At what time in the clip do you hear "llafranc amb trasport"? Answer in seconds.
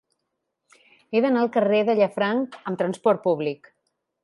2.01-3.25